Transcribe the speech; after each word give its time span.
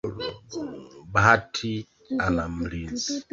Bahati 1.13 1.71
ana 2.25 2.43
mlizi 2.55 3.13